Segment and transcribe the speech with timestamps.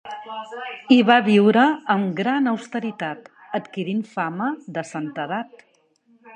[0.95, 1.65] Hi va viure
[1.97, 3.29] amb gran austeritat,
[3.61, 5.67] adquirint fama de santedat.